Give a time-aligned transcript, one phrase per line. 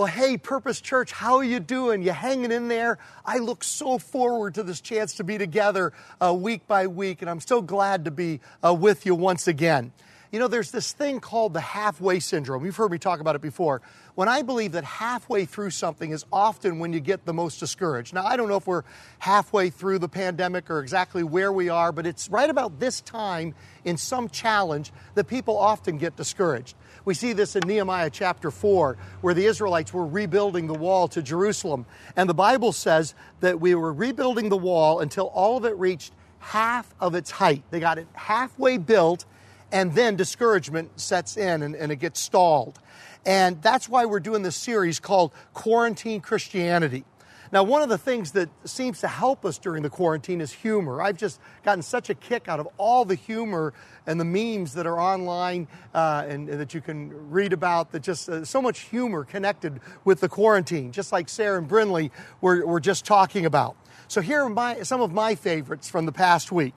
[0.00, 2.02] Well, hey, Purpose Church, how are you doing?
[2.02, 2.96] You hanging in there?
[3.26, 5.92] I look so forward to this chance to be together
[6.22, 9.92] uh, week by week, and I'm so glad to be uh, with you once again.
[10.32, 12.64] You know, there's this thing called the halfway syndrome.
[12.64, 13.82] You've heard me talk about it before.
[14.14, 18.14] When I believe that halfway through something is often when you get the most discouraged.
[18.14, 18.84] Now, I don't know if we're
[19.18, 23.56] halfway through the pandemic or exactly where we are, but it's right about this time
[23.84, 26.76] in some challenge that people often get discouraged.
[27.04, 31.22] We see this in Nehemiah chapter 4, where the Israelites were rebuilding the wall to
[31.22, 31.86] Jerusalem.
[32.14, 36.12] And the Bible says that we were rebuilding the wall until all of it reached
[36.38, 37.64] half of its height.
[37.70, 39.24] They got it halfway built
[39.72, 42.78] and then discouragement sets in and, and it gets stalled.
[43.26, 47.04] And that's why we're doing this series called Quarantine Christianity.
[47.52, 51.02] Now, one of the things that seems to help us during the quarantine is humor.
[51.02, 53.74] I've just gotten such a kick out of all the humor
[54.06, 58.04] and the memes that are online uh, and, and, that you can read about, that
[58.04, 62.64] just uh, so much humor connected with the quarantine, just like Sarah and Brinley were,
[62.64, 63.76] were just talking about.
[64.06, 66.76] So, here are my, some of my favorites from the past week.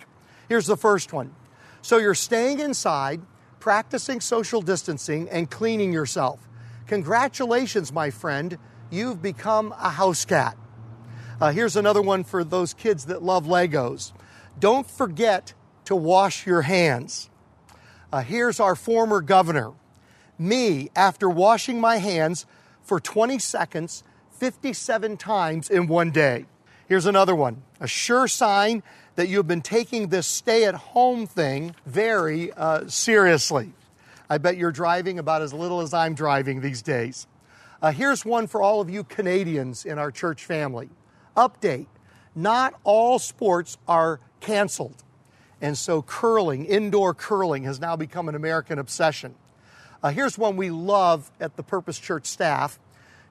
[0.49, 1.35] Here's the first one
[1.83, 3.21] so you're staying inside,
[3.59, 6.47] practicing social distancing, and cleaning yourself.
[6.87, 8.57] Congratulations, my friend.
[8.89, 10.57] You've become a house cat.
[11.41, 14.13] Uh, here's another one for those kids that love Legos.
[14.57, 17.29] Don't forget to wash your hands.
[18.13, 19.73] Uh, here's our former governor.
[20.39, 22.45] Me, after washing my hands
[22.81, 26.45] for 20 seconds, 57 times in one day.
[26.87, 27.63] Here's another one.
[27.81, 28.83] A sure sign
[29.15, 33.73] that you've been taking this stay at home thing very uh, seriously.
[34.29, 37.27] I bet you're driving about as little as I'm driving these days.
[37.81, 40.89] Uh, here's one for all of you Canadians in our church family.
[41.35, 41.87] Update
[42.35, 45.03] Not all sports are canceled.
[45.61, 49.35] And so, curling, indoor curling, has now become an American obsession.
[50.01, 52.79] Uh, here's one we love at the Purpose Church staff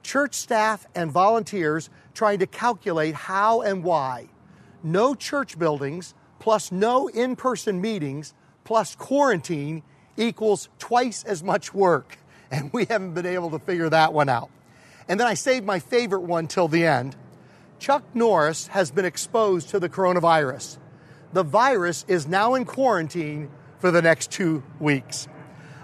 [0.03, 4.29] church staff and volunteers trying to calculate how and why
[4.85, 8.35] no church buildings plus no in person meetings
[8.65, 9.83] plus quarantine
[10.17, 12.19] equals twice as much work.
[12.53, 14.51] And we haven't been able to figure that one out.
[15.09, 17.17] And then I saved my favorite one till the end.
[17.79, 20.77] Chuck Norris has been exposed to the coronavirus.
[21.33, 25.29] The virus is now in quarantine for the next two weeks.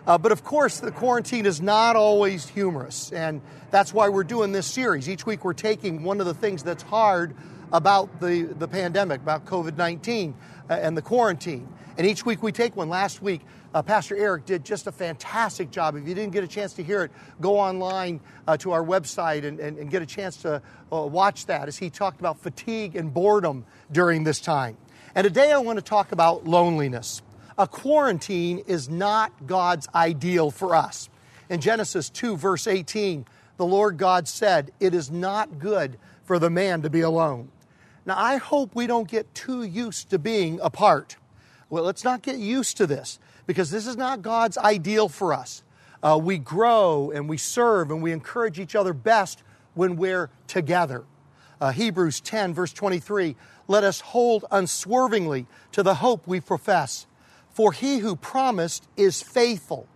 [0.06, 4.53] Uh, but of course, the quarantine is not always humorous, and that's why we're doing
[4.53, 5.08] this series.
[5.08, 7.34] Each week, we're taking one of the things that's hard
[7.72, 10.34] about the, the pandemic, about COVID 19
[10.68, 11.68] uh, and the quarantine.
[11.96, 12.88] And each week we take one.
[12.88, 13.40] Last week,
[13.74, 15.96] uh, Pastor Eric did just a fantastic job.
[15.96, 19.44] If you didn't get a chance to hear it, go online uh, to our website
[19.44, 20.62] and, and, and, get a chance to
[20.92, 24.76] uh, watch that as he talked about fatigue and boredom during this time.
[25.14, 27.20] And today I want to talk about loneliness.
[27.58, 31.08] A quarantine is not God's ideal for us.
[31.50, 33.26] In Genesis 2, verse 18,
[33.56, 37.50] the Lord God said, It is not good for the man to be alone.
[38.06, 41.16] Now, I hope we don't get too used to being apart.
[41.70, 45.62] Well, let's not get used to this because this is not God's ideal for us.
[46.03, 49.42] Uh, we grow and we serve and we encourage each other best
[49.75, 51.04] when we're together.
[51.60, 53.37] Uh, Hebrews 10, verse 23
[53.70, 57.06] let us hold unswervingly to the hope we profess.
[57.50, 59.87] For he who promised is faithful.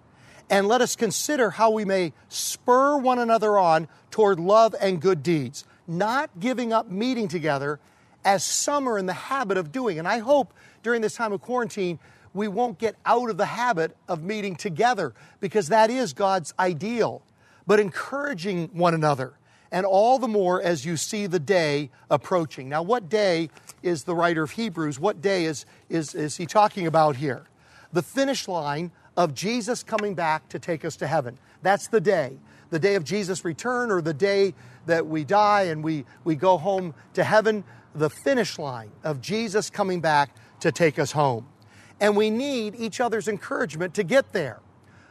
[0.51, 5.23] And let us consider how we may spur one another on toward love and good
[5.23, 7.81] deeds, not giving up meeting together
[8.25, 9.99] as some are in the habit of doing.
[9.99, 10.53] And I hope
[10.83, 11.99] during this time of quarantine,
[12.34, 17.22] we won't get out of the habit of meeting together because that is God's ideal.
[17.66, 19.34] But encouraging one another,
[19.71, 22.69] and all the more as you see the day approaching.
[22.69, 23.49] Now, what day
[23.82, 25.00] is the writer of Hebrews?
[25.00, 27.44] What day is, is, is he talking about here?
[27.93, 31.38] The finish line of Jesus coming back to take us to heaven.
[31.62, 32.37] That's the day.
[32.71, 34.55] The day of Jesus' return or the day
[34.87, 37.65] that we die and we, we go home to heaven
[37.95, 41.47] the finish line of Jesus coming back to take us home.
[42.01, 44.61] And we need each other's encouragement to get there.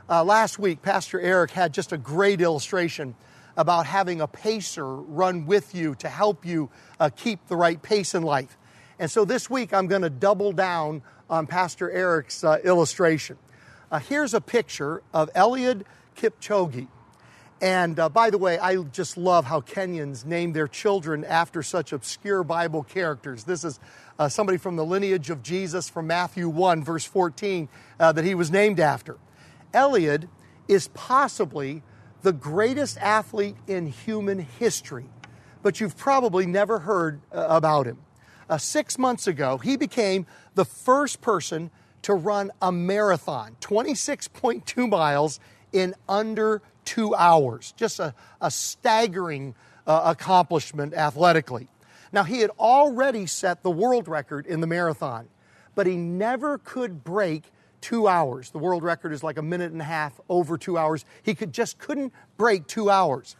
[0.10, 3.16] Uh, last week, Pastor Eric had just a great illustration
[3.56, 6.70] about having a pacer run with you to help you
[7.00, 8.58] uh, keep the right pace in life.
[9.00, 13.38] And so this week, I'm going to double down on Pastor Eric's uh, illustration.
[13.92, 15.84] Uh, here's a picture of Eliud
[16.18, 16.88] Kipchoge.
[17.62, 21.94] And uh, by the way, I just love how Kenyans name their children after such
[21.94, 23.44] obscure Bible characters.
[23.44, 23.80] This is
[24.18, 27.70] uh, somebody from the lineage of Jesus from Matthew 1, verse 14,
[28.00, 29.18] uh, that he was named after.
[29.76, 30.28] Eliud
[30.68, 31.84] is possibly
[32.24, 35.06] the greatest athlete in human history,
[35.62, 38.00] but you've probably never heard uh, about him.
[38.50, 40.26] Uh, six months ago, he became
[40.56, 41.70] the first person
[42.02, 45.40] to run a marathon, 26.2 miles
[45.72, 47.74] in under two hours.
[47.78, 49.56] Just a, a staggering
[49.88, 51.68] uh, accomplishment athletically.
[52.14, 55.28] Now, he had already set the world record in the marathon,
[55.76, 57.46] but he never could break
[57.80, 58.52] two hours.
[58.52, 61.06] The world record is like a minute and a half over two hours.
[61.24, 63.36] He could just couldn't break two hours.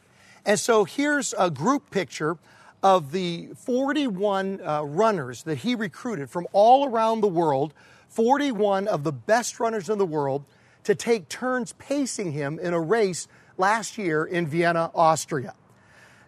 [0.46, 2.38] And so here's a group picture
[2.82, 7.74] of the 41 uh, runners that he recruited from all around the world,
[8.10, 10.44] 41 of the best runners in the world,
[10.84, 15.54] to take turns pacing him in a race last year in Vienna, Austria.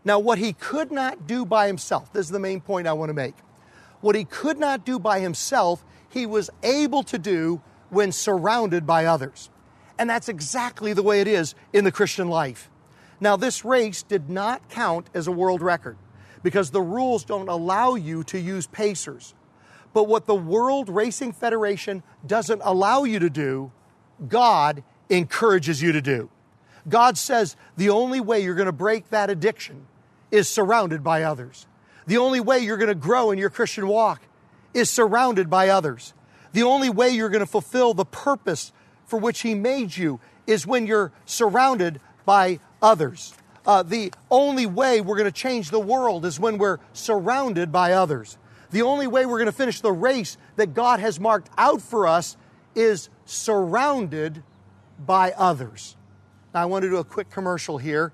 [0.05, 3.09] Now, what he could not do by himself, this is the main point I want
[3.09, 3.35] to make.
[4.01, 9.05] What he could not do by himself, he was able to do when surrounded by
[9.05, 9.50] others.
[9.97, 12.69] And that's exactly the way it is in the Christian life.
[13.19, 15.97] Now, this race did not count as a world record
[16.41, 19.33] because the rules don't allow you to use pacers.
[19.94, 23.71] But what the World Racing Federation doesn't allow you to do,
[24.29, 26.29] God encourages you to do.
[26.87, 29.85] God says the only way you're going to break that addiction
[30.31, 31.67] is surrounded by others.
[32.07, 34.21] The only way you're going to grow in your Christian walk
[34.73, 36.13] is surrounded by others.
[36.51, 38.71] The only way you're going to fulfill the purpose
[39.05, 43.33] for which He made you is when you're surrounded by others.
[43.65, 47.93] Uh, the only way we're going to change the world is when we're surrounded by
[47.93, 48.37] others.
[48.71, 52.07] The only way we're going to finish the race that God has marked out for
[52.07, 52.35] us
[52.75, 54.43] is surrounded
[55.05, 55.95] by others.
[56.53, 58.13] Now, I want to do a quick commercial here.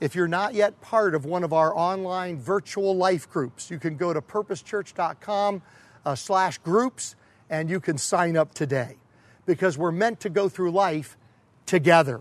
[0.00, 3.96] If you're not yet part of one of our online virtual life groups, you can
[3.96, 5.62] go to purposechurch.com
[6.06, 7.16] uh, slash groups
[7.50, 8.96] and you can sign up today
[9.44, 11.18] because we're meant to go through life
[11.66, 12.20] together.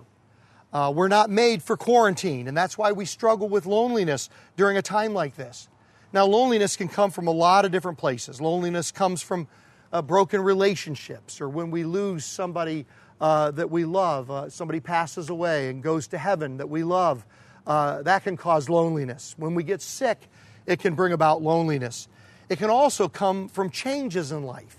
[0.73, 4.81] Uh, we're not made for quarantine, and that's why we struggle with loneliness during a
[4.81, 5.67] time like this.
[6.11, 8.41] Now, loneliness can come from a lot of different places.
[8.41, 9.47] Loneliness comes from
[9.91, 12.85] uh, broken relationships or when we lose somebody
[13.21, 17.25] uh, that we love, uh, somebody passes away and goes to heaven that we love
[17.69, 19.35] uh, that can cause loneliness.
[19.37, 20.27] When we get sick,
[20.65, 22.07] it can bring about loneliness.
[22.49, 24.77] It can also come from changes in life.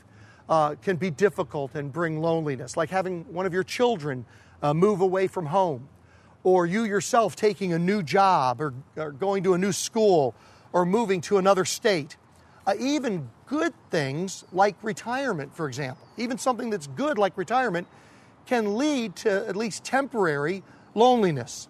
[0.48, 4.24] Uh, can be difficult and bring loneliness, like having one of your children
[4.64, 5.88] uh, move away from home,
[6.42, 10.34] or you yourself taking a new job, or, or going to a new school,
[10.72, 12.16] or moving to another state.
[12.80, 17.88] Even good things like retirement, for example, even something that's good like retirement,
[18.46, 20.62] can lead to at least temporary
[20.94, 21.68] loneliness.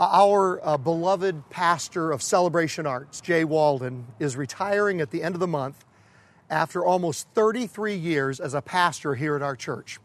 [0.00, 5.36] Uh, our uh, beloved pastor of Celebration Arts, Jay Walden, is retiring at the end
[5.36, 5.84] of the month
[6.50, 10.00] after almost 33 years as a pastor here at our church.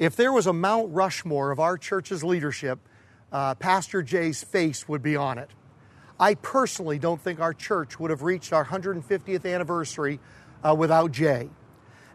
[0.00, 2.80] If there was a Mount Rushmore of our church's leadership,
[3.30, 5.50] uh, Pastor Jay's face would be on it.
[6.18, 10.18] I personally don't think our church would have reached our 150th anniversary
[10.62, 11.48] uh, without Jay.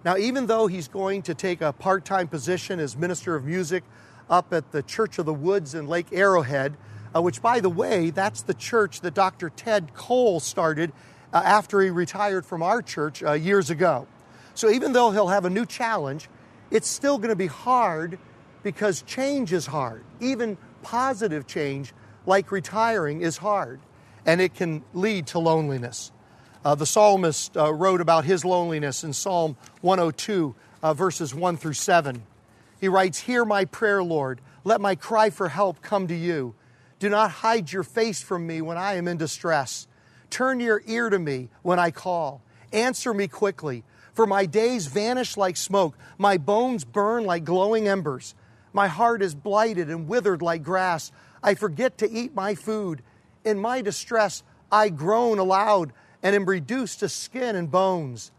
[0.05, 3.83] Now, even though he's going to take a part time position as minister of music
[4.29, 6.75] up at the Church of the Woods in Lake Arrowhead,
[7.15, 9.49] uh, which, by the way, that's the church that Dr.
[9.49, 10.91] Ted Cole started
[11.31, 14.07] uh, after he retired from our church uh, years ago.
[14.55, 16.29] So even though he'll have a new challenge,
[16.71, 18.19] it's still going to be hard
[18.61, 20.03] because change is hard.
[20.19, 21.93] Even positive change,
[22.25, 23.79] like retiring, is hard,
[24.25, 26.12] and it can lead to loneliness.
[26.65, 31.73] Uh, the psalmist uh, wrote about his loneliness in Psalm 102, uh, verses 1 through
[31.73, 32.23] 7.
[32.79, 34.39] He writes, Hear my prayer, Lord.
[34.63, 36.55] Let my cry for help come to you.
[36.99, 39.87] Do not hide your face from me when I am in distress.
[40.29, 42.41] Turn your ear to me when I call.
[42.71, 45.97] Answer me quickly, for my days vanish like smoke.
[46.17, 48.35] My bones burn like glowing embers.
[48.71, 51.11] My heart is blighted and withered like grass.
[51.43, 53.03] I forget to eat my food.
[53.43, 55.91] In my distress, I groan aloud
[56.23, 58.31] and am reduced to skin and bones.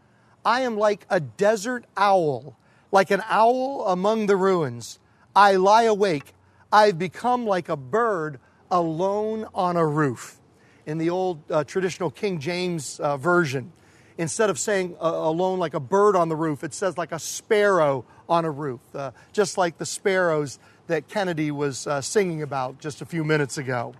[0.44, 2.56] I am like a desert owl,
[2.90, 4.98] like an owl among the ruins.
[5.36, 6.32] I lie awake.
[6.72, 10.40] I've become like a bird alone on a roof.
[10.86, 13.72] In the old uh, traditional King James uh, version,
[14.18, 17.18] instead of saying uh, alone like a bird on the roof, it says like a
[17.18, 22.80] sparrow on a roof, uh, just like the sparrows that Kennedy was uh, singing about
[22.80, 23.94] just a few minutes ago.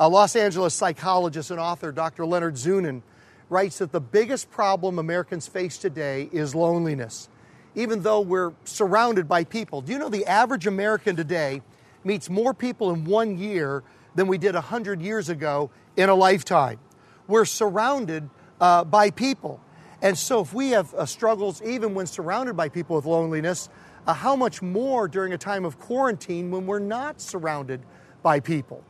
[0.00, 2.24] A Los Angeles psychologist and author Dr.
[2.24, 3.02] Leonard Zunin
[3.50, 7.28] writes that the biggest problem Americans face today is loneliness,
[7.74, 9.80] even though we're surrounded by people.
[9.80, 11.62] Do you know the average American today
[12.04, 13.82] meets more people in one year
[14.14, 16.78] than we did 100 years ago in a lifetime.
[17.26, 18.28] We're surrounded
[18.60, 19.60] uh, by people.
[20.00, 23.68] And so, if we have uh, struggles even when surrounded by people with loneliness,
[24.06, 27.80] uh, how much more during a time of quarantine when we're not surrounded
[28.22, 28.84] by people?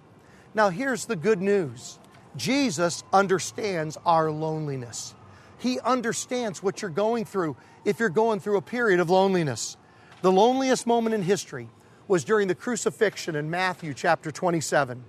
[0.59, 2.01] Now, here's the good news
[2.35, 5.15] Jesus understands our loneliness.
[5.57, 9.77] He understands what you're going through if you're going through a period of loneliness.
[10.21, 11.69] The loneliest moment in history
[12.09, 15.05] was during the crucifixion in Matthew chapter 27.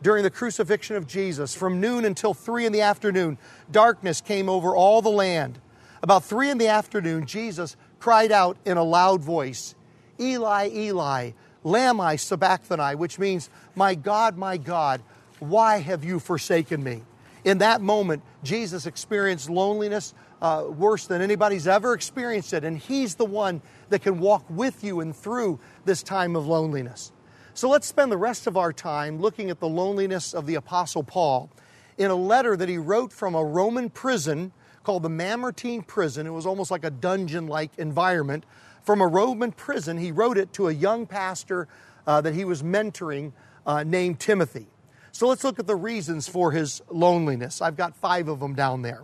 [0.00, 3.36] During the crucifixion of Jesus, from noon until three in the afternoon,
[3.70, 5.58] darkness came over all the land.
[6.02, 9.74] About three in the afternoon, Jesus cried out in a loud voice,
[10.18, 11.32] Eli, Eli,
[11.66, 15.02] Lama sabachthani, which means, My God, my God,
[15.40, 17.02] why have you forsaken me?
[17.44, 23.16] In that moment, Jesus experienced loneliness uh, worse than anybody's ever experienced it, and He's
[23.16, 27.10] the one that can walk with you and through this time of loneliness.
[27.52, 31.02] So let's spend the rest of our time looking at the loneliness of the Apostle
[31.02, 31.50] Paul
[31.98, 34.52] in a letter that he wrote from a Roman prison
[34.84, 36.28] called the Mamertine prison.
[36.28, 38.44] It was almost like a dungeon like environment.
[38.86, 41.66] From a Roman prison, he wrote it to a young pastor
[42.06, 43.32] uh, that he was mentoring
[43.66, 44.68] uh, named Timothy.
[45.10, 47.60] So let's look at the reasons for his loneliness.
[47.60, 49.02] I've got five of them down there.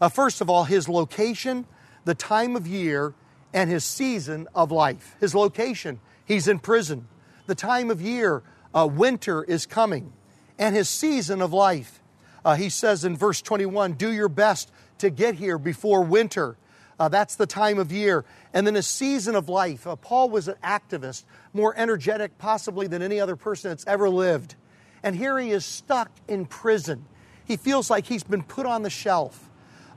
[0.00, 1.66] Uh, first of all, his location,
[2.06, 3.12] the time of year,
[3.52, 5.14] and his season of life.
[5.20, 7.06] His location, he's in prison.
[7.46, 8.42] The time of year,
[8.74, 10.10] uh, winter is coming.
[10.58, 12.00] And his season of life.
[12.46, 16.56] Uh, he says in verse 21 do your best to get here before winter.
[16.98, 18.24] Uh, that's the time of year.
[18.52, 19.86] And then a season of life.
[19.86, 24.56] Uh, Paul was an activist, more energetic possibly than any other person that's ever lived.
[25.02, 27.04] And here he is stuck in prison.
[27.44, 29.48] He feels like he's been put on the shelf.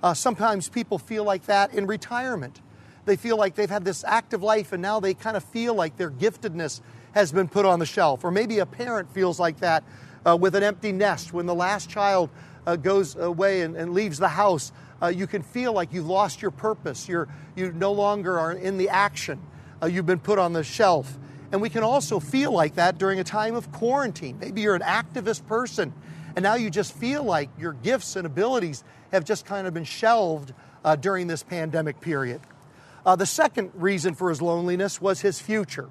[0.04, 2.62] Uh, sometimes people feel like that in retirement.
[3.06, 5.98] They feel like they've had this active life and now they kind of feel like
[5.98, 6.82] their giftedness
[7.14, 8.24] has been put on the shelf.
[8.24, 9.84] Or maybe a parent feels like that
[10.26, 11.34] uh, with an empty nest.
[11.34, 12.30] When the last child
[12.66, 16.42] uh, goes away and, and, leaves the house, uh, you can feel like you've lost
[16.42, 17.08] your purpose.
[17.08, 19.42] You're, you no longer are in the action.
[19.82, 21.18] Uh, you've been put on the shelf.
[21.52, 24.38] And we can also feel like that during a time of quarantine.
[24.40, 25.94] Maybe you're an activist person
[26.36, 29.84] and now you just feel like your gifts and abilities have just kind of been
[29.84, 30.54] shelved
[30.84, 32.42] uh, during this pandemic period.
[33.06, 35.90] Uh, the second reason for his loneliness was his future.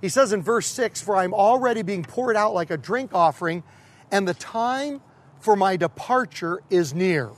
[0.00, 3.62] He says in verse 6 For I'm already being poured out like a drink offering,
[4.10, 5.00] and the time
[5.40, 7.30] for my departure is near.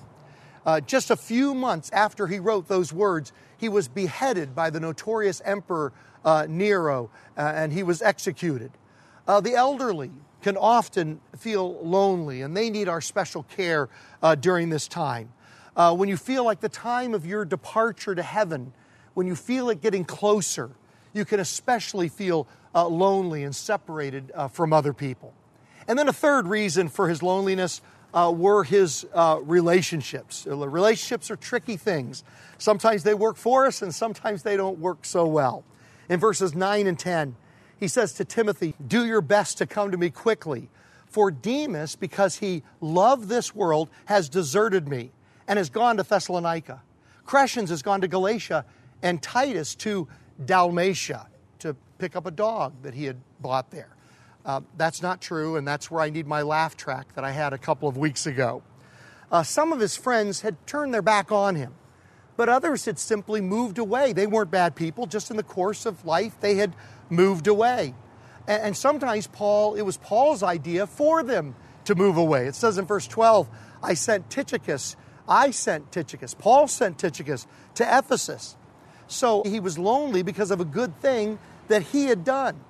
[0.68, 4.78] Uh, just a few months after he wrote those words, he was beheaded by the
[4.78, 5.94] notorious emperor
[6.26, 7.08] uh, Nero,
[7.38, 8.70] uh, and he was executed.
[9.26, 10.10] Uh, the elderly
[10.42, 13.88] can often feel lonely, and they need our special care
[14.22, 15.32] uh, during this time.
[15.74, 18.74] Uh, when you feel like the time of your departure to heaven,
[19.14, 20.72] when you feel it getting closer,
[21.14, 25.32] you can especially feel lonely and separated from other people.
[25.88, 27.80] And then a third reason for his loneliness
[28.14, 30.46] uh, were his uh, relationships.
[30.46, 32.24] Relationships are tricky things.
[32.58, 35.64] Sometimes they work for us, and sometimes they don't work so well
[36.08, 37.36] in verses 9 and 10,
[37.78, 40.68] he says to Timothy, Do your best to come to me quickly.
[41.06, 45.10] For Demas, because he loved this world, has deserted me
[45.46, 46.82] and has gone to Thessalonica.
[47.26, 48.64] Crescens has gone to Galatia,
[49.02, 50.08] and Titus to
[50.44, 51.28] Dalmatia
[51.60, 53.88] to pick up a dog that he had bought there.
[54.44, 57.52] Uh, that's not true, and that's where I need my laugh track that I had
[57.52, 58.62] a couple of weeks ago.
[59.30, 61.74] Uh, some of his friends had turned their back on him
[62.38, 64.12] but others had simply moved away.
[64.12, 66.72] They weren't bad people, just in the course of life, they had
[67.10, 67.94] moved away.
[68.46, 72.46] And, and sometimes Paul, it was Paul's idea for them to move away.
[72.46, 73.48] It says in verse 12,
[73.82, 74.94] I sent Tychicus,
[75.26, 78.56] I sent Tychicus, Paul sent Tychicus to Ephesus.
[79.08, 82.60] So he was lonely because of a good thing that he had done.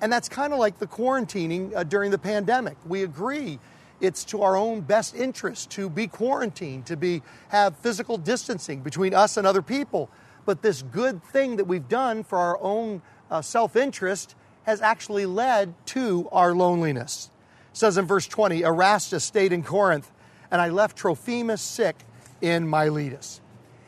[0.00, 2.76] And that's kind of like the quarantining uh, during the pandemic.
[2.86, 3.58] We agree
[4.00, 9.14] it's to our own best interest to be quarantined, to be have physical distancing between
[9.14, 10.10] us and other people.
[10.44, 14.34] But this good thing that we've done for our own uh, self-interest
[14.64, 17.30] has actually led to our loneliness.
[17.72, 20.10] It says in verse 20, Erastus stayed in Corinth,
[20.50, 21.96] and I left Trophimus sick
[22.40, 23.40] in Miletus.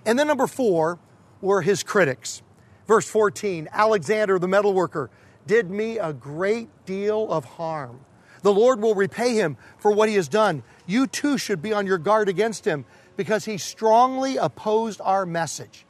[0.06, 0.98] And then number four
[1.40, 2.42] were his critics.
[2.86, 5.08] Verse 14, Alexander the metalworker
[5.48, 7.98] did me a great deal of harm.
[8.42, 10.62] The Lord will repay him for what he has done.
[10.86, 12.84] You too should be on your guard against him
[13.16, 15.84] because he strongly opposed our message.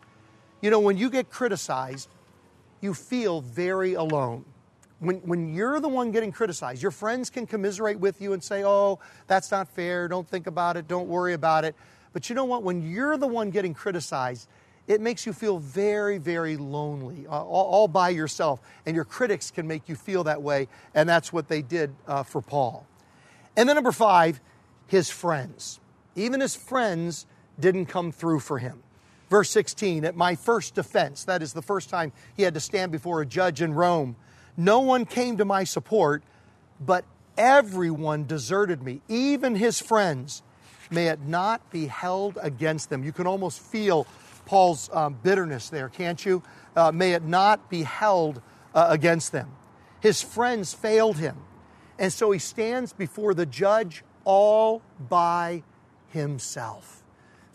[0.63, 2.09] You know, when you get criticized,
[2.81, 4.47] you feel very alone.
[5.01, 8.65] When, when you're the one getting criticized, your friends can commiserate with you and say,
[8.65, 11.77] oh, that's not fair, don't think about it, don't worry about it.
[12.13, 12.63] But you know what?
[12.63, 14.49] When you're the one getting criticized,
[14.89, 18.61] it makes you feel very, very lonely, uh, all, all, by yourself.
[18.87, 22.23] And your critics can make you feel that way, and that's what they did uh,
[22.23, 22.87] for Paul.
[23.55, 24.41] And then, number five,
[24.87, 25.79] his friends.
[26.17, 27.27] Even his friends
[27.61, 28.83] didn't come through for him.
[29.29, 32.91] Verse 16, at my first defense, that is the first time he had to stand
[32.91, 34.17] before a judge in Rome,
[34.57, 36.23] no one came to my support,
[36.81, 37.05] but
[37.37, 40.43] everyone deserted me, even his friends.
[40.91, 43.05] May it not be held against them.
[43.05, 44.07] You can almost feel
[44.49, 46.43] Paul's um, bitterness there, can't you?
[46.75, 48.41] Uh, may it not be held
[48.75, 49.51] uh, against them.
[50.01, 51.37] His friends failed him.
[51.99, 55.65] And so he stands before the judge all by
[56.09, 57.05] himself.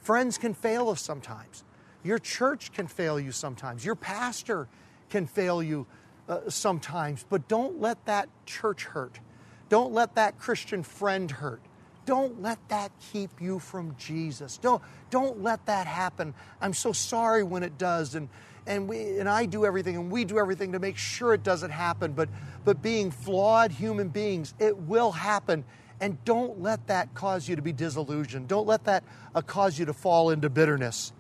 [0.01, 1.63] Friends can fail us sometimes.
[2.03, 3.83] Your church can fail you sometimes.
[3.83, 4.67] Your pastor
[5.09, 5.87] can fail you
[6.29, 7.25] uh, sometimes.
[7.27, 9.19] But don't let that church hurt.
[9.67, 11.61] Don't let that Christian friend hurt.
[12.05, 14.57] Don't let that keep you from Jesus.
[14.57, 16.33] Don't, don't let that happen.
[16.61, 18.15] I'm so sorry when it does.
[18.15, 18.29] And,
[18.67, 21.71] and, we, and I do everything and we do everything to make sure it doesn't
[21.71, 22.13] happen.
[22.13, 22.29] But,
[22.65, 25.63] but being flawed human beings, it will happen.
[26.01, 28.49] And don't let that cause you to be disillusioned.
[28.49, 31.13] Don't let that uh, cause you to fall into bitterness.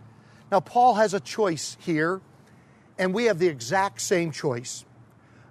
[0.51, 2.19] Now, Paul has a choice here,
[2.99, 4.83] and we have the exact same choice.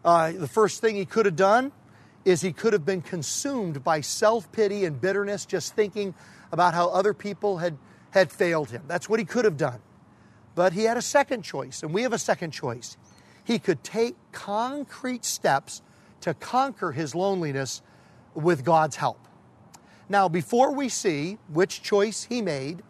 [0.04, 1.72] Uh, the first thing he could have done
[2.24, 6.14] is he could have been consumed by self pity and bitterness, just thinking
[6.50, 7.76] about how other people had,
[8.10, 8.82] had failed him.
[8.86, 9.80] That's what he could have done.
[10.54, 12.96] But he had a second choice, and we have a second choice.
[13.42, 15.82] He could take concrete steps
[16.20, 17.82] to conquer his loneliness
[18.34, 19.18] with God's help.
[20.08, 22.82] Now, before we see which choice he made,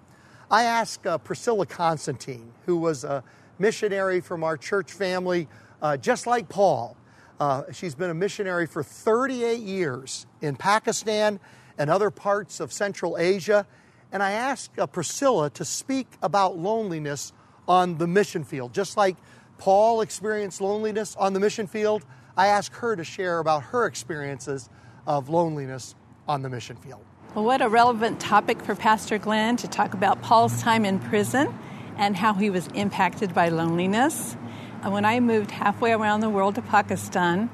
[0.51, 3.23] I asked uh, Priscilla Constantine, who was a
[3.59, 5.49] missionary from our church family,
[5.81, 6.97] uh, just like Paul.
[7.43, 11.41] Uh, she's been a missionary for 38 years in Pakistan
[11.77, 13.67] and other parts of Central Asia.
[14.13, 17.33] And I asked uh, Priscilla to speak about loneliness
[17.67, 18.73] on the mission field.
[18.73, 19.17] Just like
[19.59, 22.07] Paul experienced loneliness on the mission field,
[22.37, 24.71] I asked her to share about her experiences
[25.05, 25.97] of loneliness
[26.29, 27.05] on the mission field.
[27.35, 31.53] Well, what a relevant topic for Pastor Glenn to talk about Paul's time in prison
[31.97, 34.37] and how he was impacted by loneliness.
[34.85, 37.49] When I moved halfway around the world to Pakistan,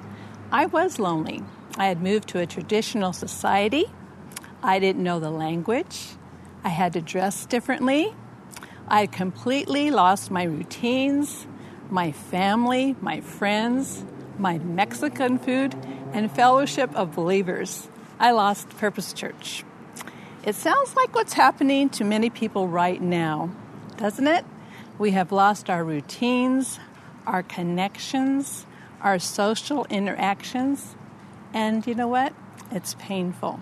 [0.51, 1.43] I was lonely.
[1.77, 3.85] I had moved to a traditional society.
[4.63, 6.17] I didn't know the language.
[6.65, 8.15] I had to dress differently.
[8.89, 11.47] I had completely lost my routines,
[11.91, 14.05] my family, my friends,
[14.39, 15.77] my Mexican food,
[16.13, 17.89] and fellowship of believers.
[18.19, 19.65] I lost Purpose Church.
[20.45, 23.51] It sounds like what's happening to many people right now,
[23.99, 24.47] doesn't it?
[24.99, 26.81] We have lost our routines,
[27.29, 28.67] our connections,
[29.03, 30.97] our social interactions,
[31.53, 32.33] and you know what?
[32.73, 33.61] It's painful.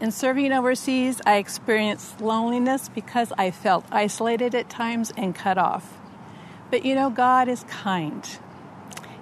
[0.00, 5.96] In serving overseas, I experienced loneliness because I felt isolated at times and cut off.
[6.70, 8.28] But you know, God is kind.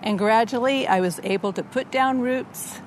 [0.02, 2.80] And gradually, I was able to put down roots,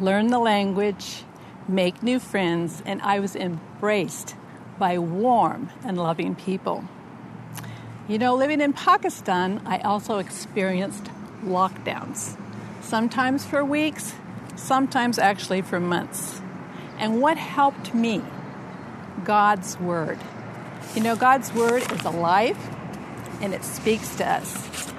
[0.00, 1.24] learn the language,
[1.68, 4.34] make new friends, and I was embraced
[4.78, 6.84] by warm and loving people.
[8.08, 11.10] You know, living in Pakistan, I also experienced
[11.44, 12.38] lockdowns,
[12.80, 14.14] sometimes for weeks,
[14.56, 16.40] sometimes actually for months.
[16.98, 18.22] And what helped me?
[19.24, 20.18] God's Word.
[20.94, 22.56] You know, God's Word is alive
[23.42, 24.90] and it speaks to us.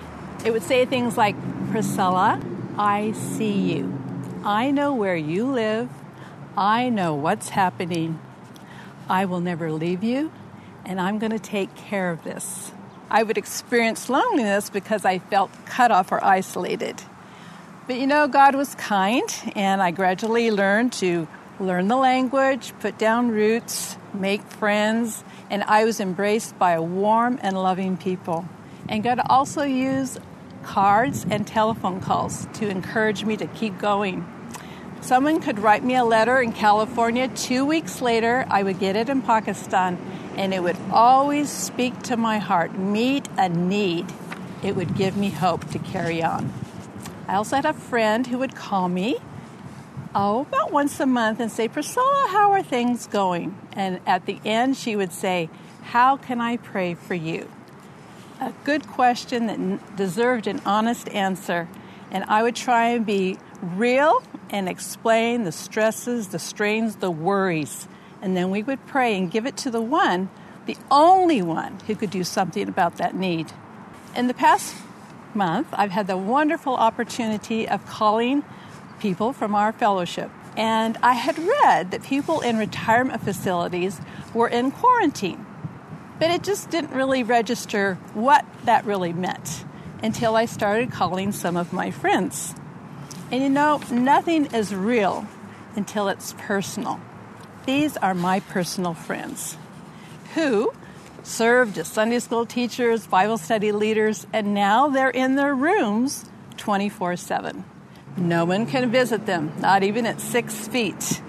[0.46, 1.36] It would say things like,
[1.72, 2.40] Priscilla,
[2.78, 4.00] I see you.
[4.44, 5.90] I know where you live.
[6.56, 8.20] I know what's happening.
[9.10, 10.32] I will never leave you,
[10.86, 12.72] and I'm going to take care of this.
[13.12, 17.02] I would experience loneliness because I felt cut off or isolated.
[17.88, 19.24] But you know, God was kind,
[19.56, 21.28] and I gradually learned to
[21.60, 27.40] learn the language, put down roots, make friends, and I was embraced by a warm
[27.42, 28.46] and loving people.
[28.88, 30.20] And God also used
[30.64, 34.26] cards and telephone calls to encourage me to keep going.
[35.02, 37.28] Someone could write me a letter in California.
[37.30, 39.98] Two weeks later, I would get it in Pakistan,
[40.40, 44.06] and it would always speak to my heart, meet a need.
[44.64, 46.54] It would give me hope to carry on.
[47.28, 49.18] I also had a friend who would call me,
[50.16, 53.58] oh, about once a month and say, Priscilla, how are things going?
[53.74, 55.50] And at the end, she would say,
[55.82, 57.50] How can I pray for you?
[58.40, 61.68] A good question that deserved an honest answer.
[62.12, 67.90] And I would try and be real and explain the stresses, the strains, the worries.
[68.22, 70.30] And then we would pray and give it to the one,
[70.66, 73.52] the only one who could do something about that need.
[74.16, 74.76] In the past
[75.34, 78.44] month, I've had the wonderful opportunity of calling
[79.00, 80.30] people from our fellowship.
[80.58, 84.02] And I had read that people in retirement facilities
[84.34, 85.46] were in quarantine.
[86.20, 89.64] But it just didn't really register what that really meant
[90.04, 92.56] until I started calling some of my friends.
[93.32, 95.28] And you know, nothing is real
[95.76, 97.00] until it's personal.
[97.70, 99.56] These are my personal friends
[100.34, 100.74] who
[101.22, 106.28] served as Sunday school teachers, Bible study leaders, and now they're in their rooms
[106.58, 107.64] 24 7.
[108.18, 111.22] No one can visit them, not even at six feet.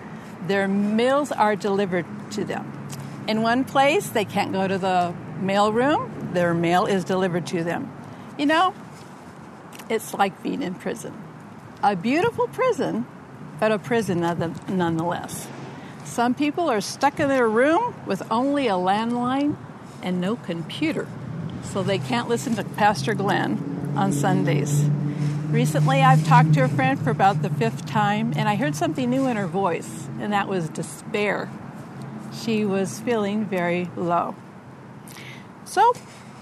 [0.47, 2.89] Their meals are delivered to them.
[3.29, 7.63] In one place, they can't go to the mail room, their mail is delivered to
[7.63, 7.93] them.
[8.39, 8.73] You know,
[9.91, 11.13] it's like being in prison.
[11.83, 13.05] A beautiful prison,
[13.61, 14.21] but a prison
[14.69, 15.47] nonetheless.
[16.11, 19.57] Some people are stuck in their room with only a landline
[20.03, 21.07] and no computer,
[21.63, 24.83] so they can't listen to Pastor Glenn on Sundays.
[25.51, 29.09] Recently, I've talked to a friend for about the fifth time, and I heard something
[29.09, 31.49] new in her voice, and that was despair.
[32.35, 34.35] She was feeling very low.
[35.65, 35.93] So,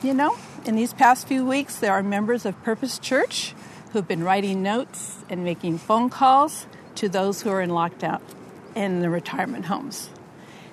[0.02, 3.54] you know, in these past few weeks, there are members of Purpose Church
[3.92, 8.22] who've been writing notes and making phone calls to those who are in lockdown
[8.74, 10.10] in the retirement homes.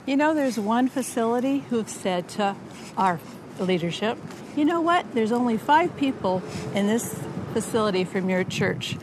[0.05, 2.55] You know, there's one facility who've said to
[2.97, 3.19] our
[3.59, 4.17] leadership,
[4.55, 7.19] you know what, there's only five people in this
[7.53, 8.97] facility from your church.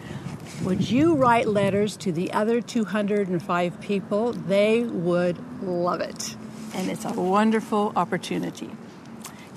[0.62, 4.32] Would you write letters to the other 205 people?
[4.32, 6.36] They would love it.
[6.74, 8.70] And it's a wonderful opportunity.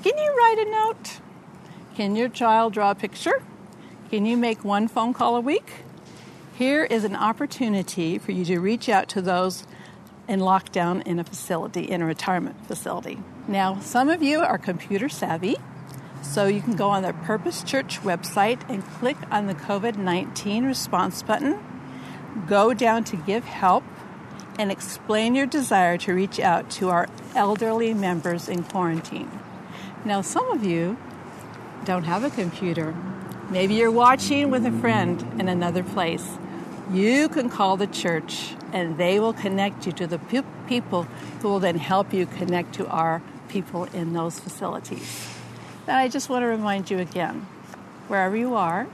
[0.04, 1.20] Can you write a note?
[1.96, 3.44] Can your child draw a picture?
[4.10, 5.85] Can you make one phone call a week?
[6.58, 9.68] Here is an opportunity for you to reach out to those
[10.26, 13.20] in lockdown in a facility, in a retirement facility.
[13.46, 15.58] Now, some of you are computer savvy,
[16.22, 20.64] so you can go on the Purpose Church website and click on the COVID 19
[20.64, 21.60] response button,
[22.48, 23.84] go down to Give Help,
[24.58, 29.42] and explain your desire to reach out to our elderly members in quarantine.
[30.06, 30.96] Now, some of you
[31.84, 32.96] don't have a computer.
[33.50, 36.38] Maybe you're watching with a friend in another place
[36.92, 41.04] you can call the church and they will connect you to the pe- people
[41.42, 45.30] who will then help you connect to our people in those facilities.
[45.88, 47.48] And I just want to remind you again
[48.08, 48.88] wherever you are,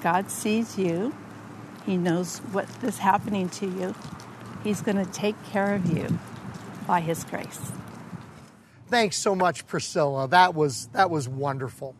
[0.00, 1.14] God sees you,
[1.84, 3.94] He knows what is happening to you.
[4.64, 6.18] He's going to take care of you
[6.86, 7.72] by His grace.
[8.88, 10.28] Thanks so much, Priscilla.
[10.28, 11.94] That was, that was wonderful.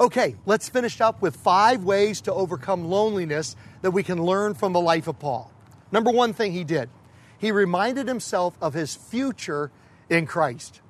[0.00, 4.72] Okay, let's finish up with five ways to overcome loneliness that we can learn from
[4.72, 5.50] the life of Paul.
[5.90, 6.88] Number one thing he did,
[7.36, 9.72] he reminded himself of his future
[10.08, 10.80] in Christ.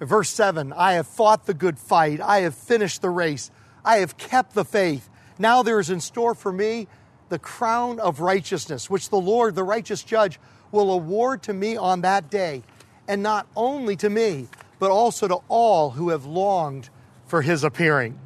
[0.00, 3.50] Verse 7 I have fought the good fight, I have finished the race,
[3.86, 5.08] I have kept the faith.
[5.38, 6.88] Now there is in store for me
[7.30, 10.38] the crown of righteousness, which the Lord, the righteous judge,
[10.72, 12.62] will award to me on that day,
[13.06, 16.90] and not only to me, but also to all who have longed
[17.26, 18.18] for his appearing.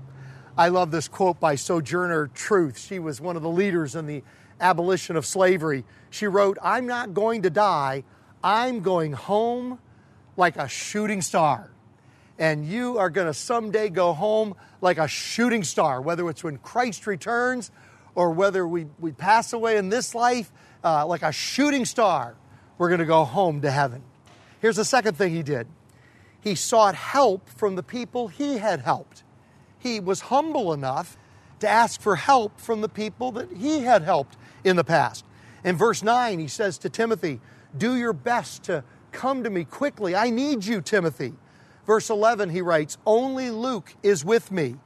[0.56, 2.78] I love this quote by Sojourner Truth.
[2.78, 4.22] She was one of the leaders in the
[4.60, 5.84] abolition of slavery.
[6.10, 8.04] She wrote, I'm not going to die,
[8.44, 9.78] I'm going home
[10.36, 11.70] like a shooting star.
[12.38, 16.58] And you are going to someday go home like a shooting star, whether it's when
[16.58, 17.70] Christ returns
[18.14, 20.52] or whether we, we pass away in this life,
[20.84, 22.34] uh, like a shooting star,
[22.76, 24.02] we're going to go home to heaven.
[24.60, 25.66] Here's the second thing he did
[26.42, 29.22] he sought help from the people he had helped
[29.82, 31.16] he was humble enough
[31.60, 35.24] to ask for help from the people that he had helped in the past.
[35.64, 37.40] In verse 9, he says to Timothy,
[37.76, 40.16] Do your best to come to me quickly.
[40.16, 41.34] I need you, Timothy.
[41.86, 44.76] Verse 11, he writes, Only Luke is with me.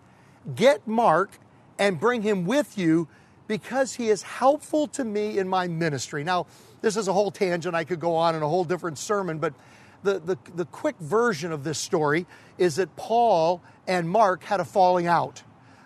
[0.54, 1.38] Get Mark
[1.78, 3.09] and bring him with you
[3.48, 6.24] because he is helpful to me in my ministry.
[6.24, 6.46] Now,
[6.80, 7.74] this is a whole tangent.
[7.74, 9.54] I could go on in a whole different sermon, but
[10.02, 12.26] the, the, the quick version of this story
[12.59, 15.42] is that Paul and Mark had a falling out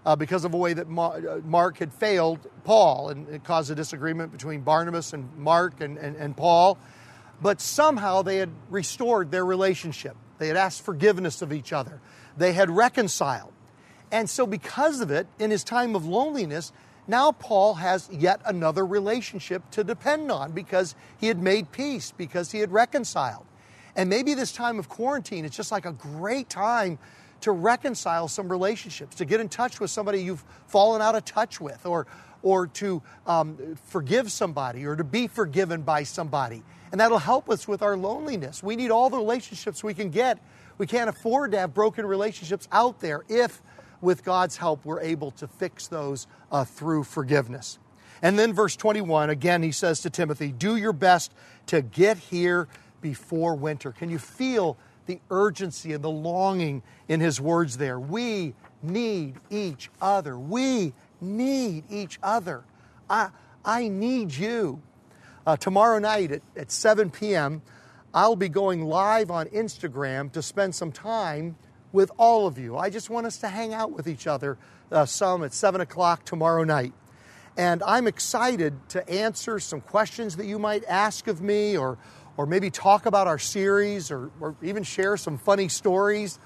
[0.06, 3.74] uh, because of a way that uh, Mark had failed Paul, and it caused a
[3.74, 6.78] disagreement between Barnabas and Mark and, and, and Paul.
[7.42, 10.16] But somehow they had restored their relationship.
[10.38, 12.00] They had asked forgiveness of each other.
[12.36, 13.52] They had reconciled.
[14.12, 16.72] And so, because of it, in his time of loneliness,
[17.06, 22.52] now Paul has yet another relationship to depend on because he had made peace, because
[22.52, 23.46] he had reconciled.
[23.96, 26.98] And maybe this time of quarantine, it's just like a great time
[27.40, 31.60] to reconcile some relationships, to get in touch with somebody you've fallen out of touch
[31.60, 32.06] with, or,
[32.42, 36.62] or to um, forgive somebody, or to be forgiven by somebody.
[36.92, 38.62] And that'll help us with our loneliness.
[38.62, 40.38] We need all the relationships we can get.
[40.78, 43.62] We can't afford to have broken relationships out there if,
[44.00, 47.78] with God's help, we're able to fix those uh, through forgiveness.
[48.22, 51.32] And then, verse 21, again, he says to Timothy, Do your best
[51.66, 52.68] to get here
[53.00, 53.92] before winter.
[53.92, 54.76] Can you feel
[55.10, 57.98] the urgency and the longing in his words there?
[57.98, 60.38] We need each other.
[60.38, 62.62] We need each other.
[63.08, 63.30] I,
[63.64, 64.80] I need you.
[65.44, 67.62] Uh, tomorrow night at, at 7 p.m.,
[68.14, 71.56] I'll be going live on Instagram to spend some time
[71.92, 72.76] with all of you.
[72.76, 74.58] I just want us to hang out with each other
[74.92, 76.92] uh, some at 7 o'clock tomorrow night.
[77.56, 81.98] And I'm excited to answer some questions that you might ask of me or,
[82.40, 86.38] or maybe talk about our series or, or even share some funny stories.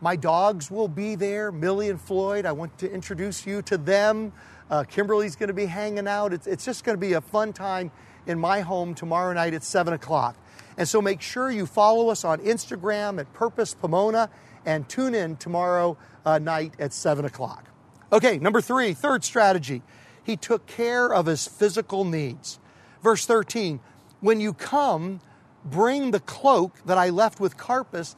[0.00, 2.46] My dogs will be there, Millie and Floyd.
[2.46, 4.32] I want to introduce you to them.
[4.70, 6.32] Uh, Kimberly's going to be hanging out.
[6.32, 7.90] It's, it's just going to be a fun time
[8.28, 10.36] in my home tomorrow night at 7 o'clock.
[10.76, 14.30] And so make sure you follow us on Instagram at Purpose Pomona
[14.64, 17.66] and tune in tomorrow uh, night at 7 o'clock.
[18.12, 19.82] Okay, number three, third strategy.
[20.22, 22.60] He took care of his physical needs.
[23.02, 23.80] Verse 13,
[24.20, 25.20] when you come,
[25.64, 28.16] bring the cloak that I left with Carpus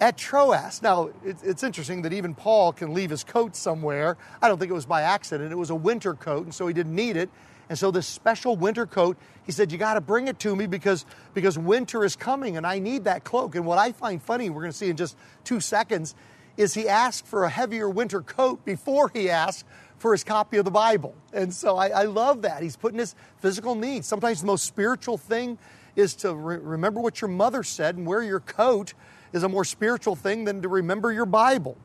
[0.00, 0.82] at Troas.
[0.82, 4.16] Now, it's interesting that even Paul can leave his coat somewhere.
[4.40, 5.52] I don't think it was by accident.
[5.52, 7.28] It was a winter coat, and so he didn't need it.
[7.68, 10.66] And so this special winter coat, he said, you got to bring it to me
[10.66, 13.54] because, because winter is coming and I need that cloak.
[13.54, 16.16] And what I find funny, we're going to see in just two seconds,
[16.56, 19.66] is he asked for a heavier winter coat before he asked
[19.98, 21.14] for his copy of the Bible.
[21.32, 22.62] And so I, I love that.
[22.62, 24.08] He's putting his physical needs.
[24.08, 25.56] Sometimes the most spiritual thing
[26.00, 28.94] is to re- remember what your mother said and wear your coat
[29.32, 31.76] is a more spiritual thing than to remember your Bible.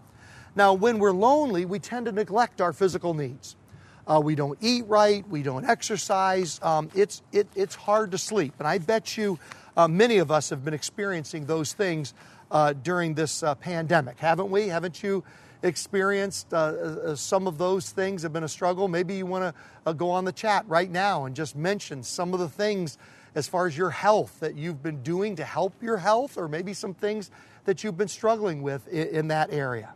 [0.55, 3.55] Now, when we're lonely, we tend to neglect our physical needs.
[4.07, 6.59] Uh, we don't eat right, we don't exercise.
[6.63, 8.53] Um, it's, it, it's hard to sleep.
[8.59, 9.37] And I bet you
[9.75, 12.13] uh, many of us have been experiencing those things
[12.51, 14.67] uh, during this uh, pandemic, haven't we?
[14.67, 15.23] Haven't you
[15.63, 18.87] experienced uh, uh, some of those things have been a struggle?
[18.87, 22.39] Maybe you want to go on the chat right now and just mention some of
[22.39, 22.97] the things
[23.35, 26.73] as far as your health that you've been doing to help your health, or maybe
[26.73, 27.29] some things
[27.65, 29.93] that you've been struggling with in, in that area.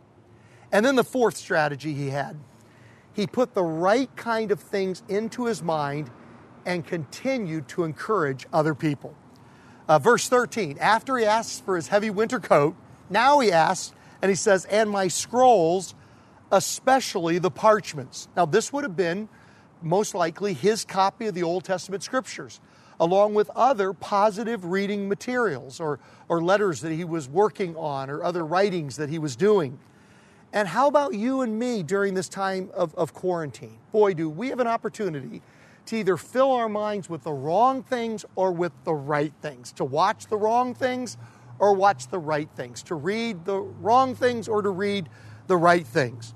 [0.70, 2.36] And then the fourth strategy he had
[3.12, 6.10] he put the right kind of things into his mind
[6.64, 9.14] and continued to encourage other people.
[9.88, 12.76] Uh, verse 13, after he asks for his heavy winter coat,
[13.08, 15.94] now he asks, and he says, and my scrolls,
[16.52, 18.28] especially the parchments.
[18.36, 19.28] Now, this would have been
[19.82, 22.60] most likely his copy of the Old Testament scriptures
[23.00, 28.22] along with other positive reading materials or, or letters that he was working on or
[28.22, 29.78] other writings that he was doing.
[30.52, 33.78] And how about you and me during this time of, of quarantine?
[33.90, 35.40] Boy, do we have an opportunity
[35.86, 39.84] to either fill our minds with the wrong things or with the right things, to
[39.84, 41.16] watch the wrong things
[41.58, 45.08] or watch the right things, to read the wrong things or to read
[45.46, 46.34] the right things.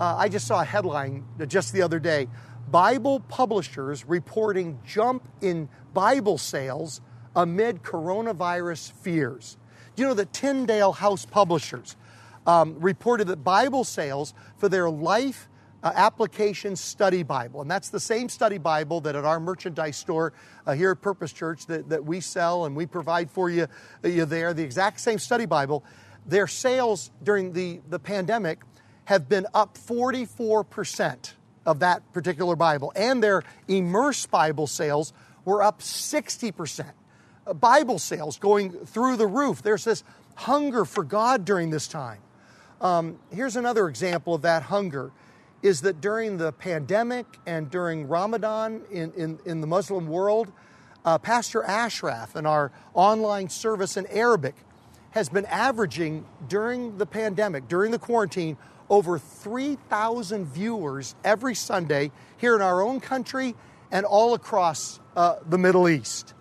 [0.00, 2.28] Uh, I just saw a headline just the other day
[2.70, 7.00] Bible publishers reporting jump in Bible sales
[7.34, 9.56] amid coronavirus fears.
[9.94, 11.96] Do you know that Tyndale House Publishers
[12.46, 15.48] um, reported that Bible sales for their life
[15.82, 20.32] uh, application study Bible, and that's the same study Bible that at our merchandise store
[20.66, 23.66] uh, here at Purpose Church that, that we sell and we provide for you,
[24.04, 25.84] uh, you there, the exact same study Bible,
[26.26, 28.60] their sales during the, the pandemic
[29.04, 31.32] have been up 44%
[31.68, 35.12] of that particular Bible, and their Immerse Bible sales
[35.44, 36.92] were up 60%.
[37.46, 39.62] Uh, Bible sales going through the roof.
[39.62, 40.02] There's this
[40.34, 42.20] hunger for God during this time.
[42.80, 45.10] Um, here's another example of that hunger
[45.62, 50.50] is that during the pandemic and during Ramadan in, in, in the Muslim world,
[51.04, 54.54] uh, Pastor Ashraf in our online service in Arabic
[55.10, 58.56] has been averaging during the pandemic, during the quarantine,
[58.90, 63.54] over 3,000 viewers every Sunday here in our own country
[63.90, 66.34] and all across uh, the Middle East.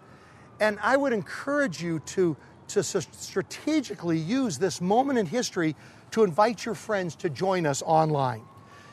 [0.59, 2.35] And I would encourage you to,
[2.69, 5.75] to strategically use this moment in history
[6.11, 8.43] to invite your friends to join us online.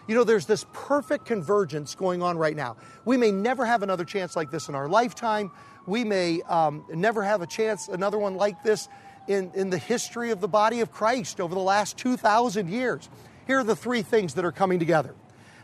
[0.07, 2.77] You know, there's this perfect convergence going on right now.
[3.07, 5.51] We may never have another chance like this in our lifetime.
[5.87, 8.89] We may um, never have a chance, another one like this
[9.29, 13.09] in, in the history of the body of Christ over the last 2,000 years.
[13.47, 15.15] Here are the three things that are coming together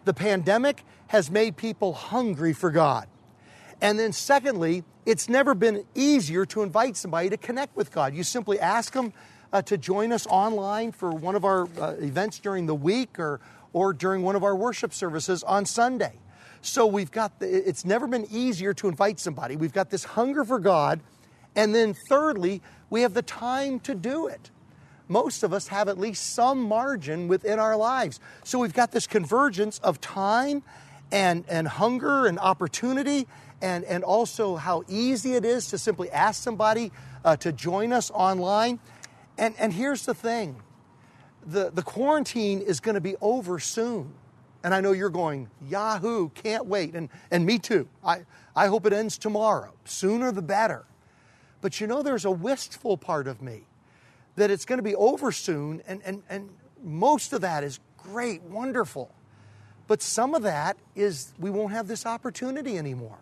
[0.04, 3.06] the pandemic has made people hungry for God.
[3.82, 8.14] And then, secondly, it's never been easier to invite somebody to connect with God.
[8.14, 9.12] You simply ask them
[9.52, 13.40] uh, to join us online for one of our uh, events during the week or,
[13.72, 16.12] or during one of our worship services on Sunday.
[16.62, 19.56] So we've got, the, it's never been easier to invite somebody.
[19.56, 21.00] We've got this hunger for God.
[21.56, 24.50] And then, thirdly, we have the time to do it
[25.10, 28.20] most of us have at least some margin within our lives.
[28.44, 30.62] So we've got this convergence of time
[31.10, 33.26] and, and hunger and opportunity,
[33.60, 36.92] and, and also how easy it is to simply ask somebody
[37.24, 38.78] uh, to join us online.
[39.36, 40.62] And, and here's the thing
[41.44, 44.14] the, the quarantine is going to be over soon.
[44.62, 46.94] And I know you're going, Yahoo, can't wait.
[46.94, 47.88] And, and me too.
[48.04, 49.72] I, I hope it ends tomorrow.
[49.86, 50.84] Sooner the better.
[51.62, 53.64] But you know, there's a wistful part of me
[54.40, 56.48] that it's going to be over soon, and, and, and
[56.82, 59.14] most of that is great, wonderful.
[59.86, 63.18] But some of that is we won't have this opportunity anymore.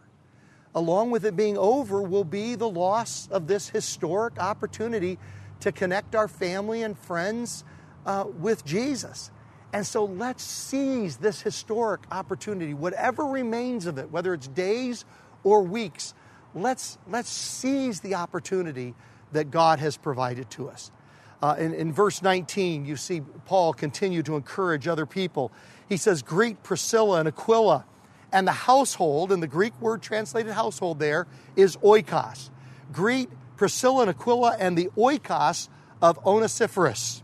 [0.74, 5.18] Along with it being over will be the loss of this historic opportunity
[5.60, 7.64] to connect our family and friends
[8.06, 9.32] uh, with Jesus.
[9.72, 15.04] And so let's seize this historic opportunity, whatever remains of it, whether it's days
[15.42, 16.14] or weeks.
[16.54, 18.94] Let's, let's seize the opportunity
[19.32, 20.92] that God has provided to us.
[21.40, 25.52] Uh, in, in verse 19, you see Paul continue to encourage other people.
[25.88, 27.84] He says, Greet Priscilla and Aquila.
[28.32, 32.50] And the household, and the Greek word translated household there, is oikos.
[32.92, 35.68] Greet Priscilla and Aquila and the oikos
[36.02, 37.22] of Onesiphorus.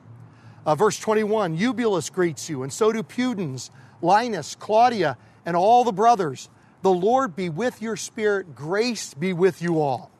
[0.65, 3.69] Uh, verse 21 Eubulus greets you, and so do Pudens,
[4.01, 6.49] Linus, Claudia, and all the brothers.
[6.83, 10.11] The Lord be with your spirit, grace be with you all.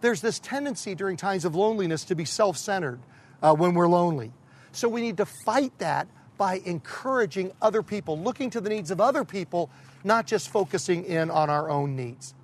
[0.00, 3.00] There's this tendency during times of loneliness to be self centered
[3.42, 4.32] uh, when we're lonely.
[4.72, 9.00] So we need to fight that by encouraging other people, looking to the needs of
[9.00, 9.70] other people,
[10.04, 12.34] not just focusing in on our own needs.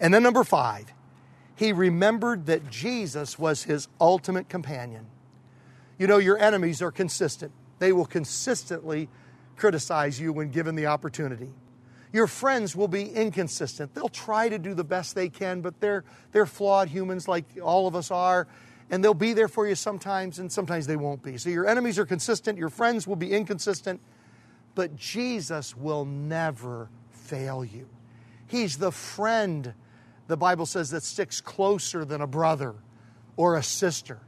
[0.00, 0.92] And then, number five,
[1.56, 5.06] he remembered that Jesus was his ultimate companion.
[5.98, 9.08] You know, your enemies are consistent, they will consistently
[9.56, 11.50] criticize you when given the opportunity.
[12.12, 13.94] Your friends will be inconsistent.
[13.94, 17.86] They'll try to do the best they can, but they're, they're flawed humans like all
[17.86, 18.46] of us are
[18.92, 21.38] and they'll be there for you sometimes, and sometimes they won't be.
[21.38, 24.00] So your enemies are consistent, your friends will be inconsistent,
[24.74, 27.88] but Jesus will never fail you.
[28.46, 29.72] He's the friend,
[30.28, 32.74] the Bible says, that sticks closer than a brother
[33.38, 34.18] or a sister.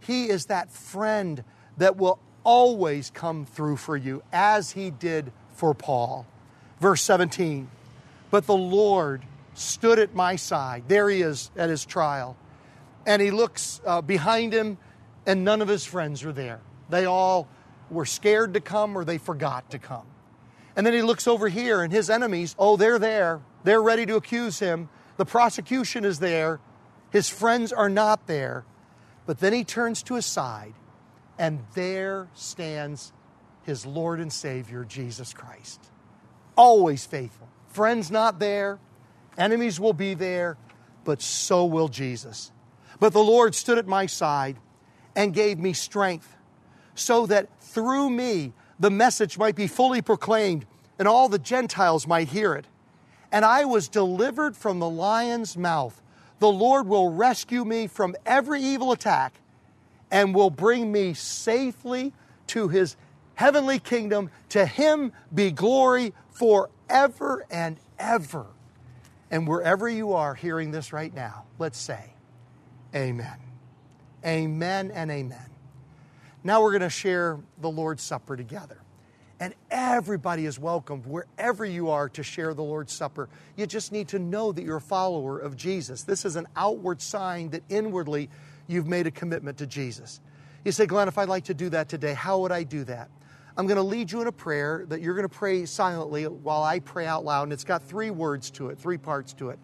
[0.00, 1.42] He is that friend
[1.78, 6.26] that will always come through for you, as he did for Paul.
[6.78, 7.70] Verse 17
[8.30, 9.22] But the Lord
[9.54, 10.84] stood at my side.
[10.88, 12.36] There he is at his trial
[13.10, 14.78] and he looks uh, behind him,
[15.26, 16.60] and none of his friends are there.
[16.90, 17.48] They all
[17.90, 20.06] were scared to come or they forgot to come.
[20.76, 23.40] And then he looks over here, and his enemies, oh, they're there.
[23.64, 24.88] They're ready to accuse him.
[25.16, 26.60] The prosecution is there.
[27.10, 28.64] His friends are not there.
[29.26, 30.74] But then he turns to his side,
[31.36, 33.12] and there stands
[33.64, 35.84] his Lord and Savior, Jesus Christ.
[36.56, 37.48] Always faithful.
[37.70, 38.78] Friends not there,
[39.36, 40.56] enemies will be there,
[41.02, 42.52] but so will Jesus.
[43.00, 44.58] But the Lord stood at my side
[45.16, 46.36] and gave me strength,
[46.94, 50.66] so that through me the message might be fully proclaimed
[50.98, 52.66] and all the Gentiles might hear it.
[53.32, 56.00] And I was delivered from the lion's mouth.
[56.40, 59.40] The Lord will rescue me from every evil attack
[60.10, 62.12] and will bring me safely
[62.48, 62.96] to his
[63.34, 64.30] heavenly kingdom.
[64.50, 68.46] To him be glory forever and ever.
[69.30, 72.12] And wherever you are hearing this right now, let's say,
[72.94, 73.36] Amen.
[74.24, 75.46] Amen and amen.
[76.42, 78.78] Now we're going to share the Lord's Supper together.
[79.38, 83.28] And everybody is welcome wherever you are to share the Lord's Supper.
[83.56, 86.02] You just need to know that you're a follower of Jesus.
[86.02, 88.28] This is an outward sign that inwardly
[88.66, 90.20] you've made a commitment to Jesus.
[90.64, 93.08] You say, Glenn, if I'd like to do that today, how would I do that?
[93.56, 96.62] I'm going to lead you in a prayer that you're going to pray silently while
[96.62, 97.44] I pray out loud.
[97.44, 99.58] And it's got three words to it, three parts to it.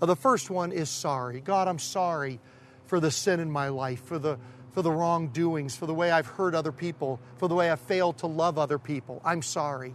[0.00, 1.40] Uh, the first one is sorry.
[1.40, 2.40] God, I'm sorry
[2.88, 4.38] for the sin in my life, for the,
[4.72, 8.18] for the wrongdoings, for the way I've hurt other people, for the way I've failed
[8.18, 9.22] to love other people.
[9.24, 9.94] I'm sorry.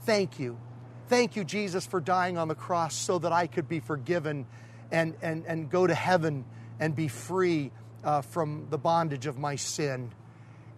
[0.00, 0.58] Thank you.
[1.08, 4.46] Thank you, Jesus, for dying on the cross so that I could be forgiven
[4.90, 6.44] and, and, and go to heaven
[6.80, 7.70] and be free
[8.02, 10.10] uh, from the bondage of my sin.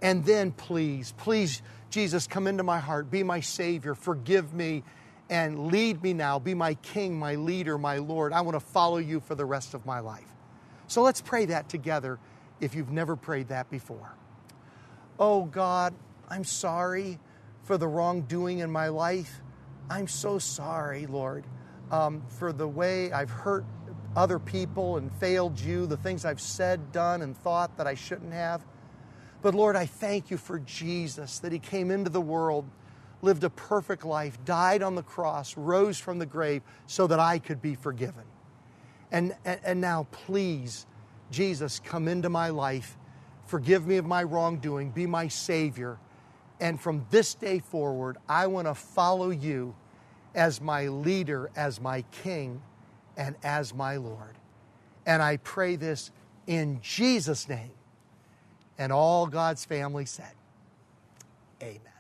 [0.03, 4.83] And then, please, please, Jesus, come into my heart, be my Savior, forgive me,
[5.31, 6.39] and lead me now.
[6.39, 8.33] Be my King, my leader, my Lord.
[8.33, 10.34] I want to follow you for the rest of my life.
[10.87, 12.19] So let's pray that together
[12.61, 14.15] if you've never prayed that before.
[15.19, 15.95] Oh God,
[16.29, 17.19] I'm sorry
[17.63, 19.41] for the wrongdoing in my life.
[19.91, 21.45] I'm so sorry, Lord,
[21.91, 23.65] um, for the way I've hurt
[24.17, 28.33] other people and failed you, the things I've said, done, and thought that I shouldn't
[28.33, 28.65] have.
[29.43, 32.65] But Lord, I thank you for Jesus, that He came into the world,
[33.23, 37.39] lived a perfect life, died on the cross, rose from the grave so that I
[37.39, 38.25] could be forgiven.
[39.15, 40.87] And, and, and now, please,
[41.31, 42.99] Jesus, come into my life.
[43.47, 44.91] Forgive me of my wrongdoing.
[44.91, 45.99] Be my Savior.
[46.59, 49.77] And from this day forward, I want to follow you
[50.35, 52.61] as my leader, as my King,
[53.17, 54.37] and as my Lord.
[55.07, 56.11] And I pray this
[56.49, 57.71] in Jesus' name.
[58.79, 60.35] And all God's family said,
[61.63, 61.94] Amen.